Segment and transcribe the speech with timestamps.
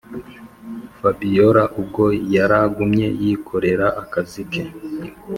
[0.99, 2.05] fabiora ubwo
[2.35, 4.61] yaragumye yikorera akazi ke